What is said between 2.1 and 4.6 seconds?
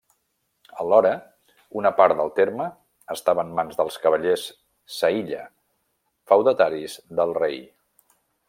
del terme estava en mans dels cavallers